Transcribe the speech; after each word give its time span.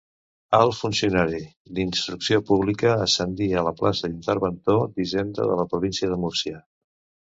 Alt 0.59 0.77
funcionari 0.77 1.41
d'Instrucció 1.81 2.41
Pública, 2.49 2.97
ascendí 3.05 3.53
a 3.61 3.67
la 3.71 3.77
plaça 3.85 4.05
d'interventor 4.13 4.85
d'Hisenda 4.99 5.51
de 5.55 5.65
la 5.65 5.73
província 5.77 6.15
de 6.15 6.23
Múrcia. 6.29 6.69